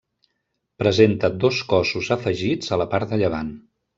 [0.83, 3.55] Presenta dos cossos afegits a la part de llevant.